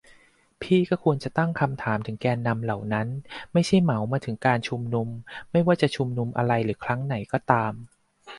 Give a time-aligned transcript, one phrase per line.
[0.61, 3.07] พี่ก็ควรจะตั้งคำถามถึงแกนนำเหล่านั้น
[3.53, 5.07] ไม่ใช่เหมามาถึงการชุมนุม
[5.51, 7.73] ไม่ว่าจะชุมนุมอะไรหรือครั้งไหนก็ตาม